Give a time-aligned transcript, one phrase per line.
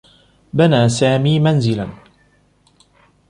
[0.53, 1.89] بنى سامي منزلا.